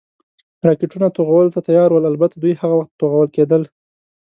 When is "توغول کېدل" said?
2.99-3.61